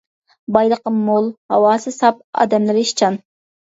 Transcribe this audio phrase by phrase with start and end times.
[0.57, 3.27] بايلىقى مول، ھاۋاسى ساپ، ئادەملىرى ئىشچان.